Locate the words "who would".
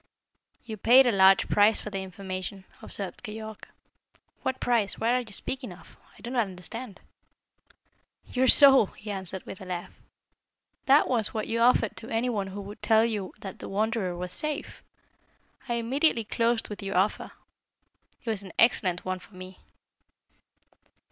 12.47-12.81